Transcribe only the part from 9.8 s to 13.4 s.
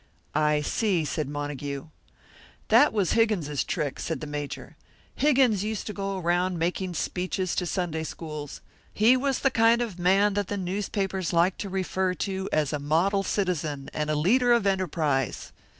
man that the newspapers like to refer to as a model